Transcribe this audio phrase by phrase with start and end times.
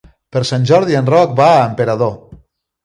[0.35, 2.15] Per Sant Jordi en Roc va a Emperador.